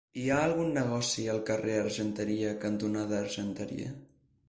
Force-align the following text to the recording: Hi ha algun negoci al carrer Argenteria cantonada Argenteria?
Hi 0.19 0.23
ha 0.29 0.37
algun 0.45 0.71
negoci 0.77 1.27
al 1.35 1.43
carrer 1.51 1.77
Argenteria 1.83 2.57
cantonada 2.67 3.23
Argenteria? 3.31 3.97